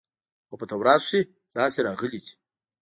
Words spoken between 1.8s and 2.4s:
راغلي دي.